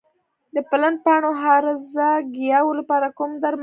د 0.55 0.57
پلن 0.69 0.93
پاڼو 1.03 1.31
هرزه 1.43 2.09
ګیاوو 2.35 2.77
لپاره 2.79 3.07
کوم 3.17 3.31
درمل 3.41 3.55
شته؟ 3.55 3.59